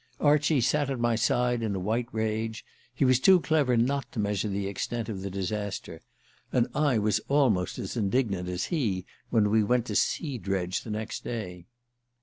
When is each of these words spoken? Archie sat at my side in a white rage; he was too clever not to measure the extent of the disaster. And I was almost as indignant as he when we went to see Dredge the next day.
Archie 0.19 0.61
sat 0.61 0.89
at 0.89 0.99
my 0.99 1.15
side 1.15 1.61
in 1.61 1.75
a 1.75 1.79
white 1.79 2.07
rage; 2.11 2.65
he 2.91 3.05
was 3.05 3.19
too 3.19 3.39
clever 3.39 3.77
not 3.77 4.11
to 4.11 4.17
measure 4.19 4.47
the 4.49 4.65
extent 4.65 5.09
of 5.09 5.21
the 5.21 5.29
disaster. 5.29 6.01
And 6.51 6.65
I 6.73 6.97
was 6.97 7.19
almost 7.27 7.77
as 7.77 7.95
indignant 7.95 8.49
as 8.49 8.63
he 8.73 9.05
when 9.29 9.51
we 9.51 9.61
went 9.63 9.85
to 9.85 9.95
see 9.95 10.39
Dredge 10.39 10.81
the 10.83 10.89
next 10.89 11.23
day. 11.23 11.67